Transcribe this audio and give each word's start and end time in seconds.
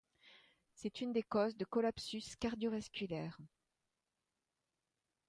C'est 0.73 1.01
une 1.01 1.13
des 1.13 1.21
causes 1.21 1.55
de 1.57 1.63
collapsus 1.63 2.35
cardio-vasculaire. 2.39 3.37